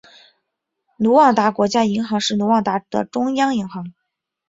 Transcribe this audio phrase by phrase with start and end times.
[0.97, 3.93] 卢旺达国家银行是卢旺达的中央银行。